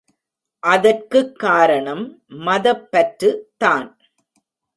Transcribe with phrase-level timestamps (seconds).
[0.59, 2.23] அதற்குக் காரணம்
[2.29, 3.95] மதப்பற்றுதான்.